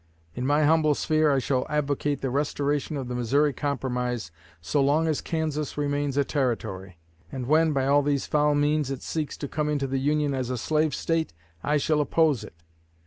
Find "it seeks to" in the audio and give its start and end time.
8.89-9.47